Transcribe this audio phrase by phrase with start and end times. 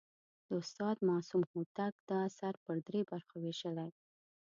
[0.47, 3.89] د استاد معصوم هوتک دا اثر پر درې برخو ویشلی.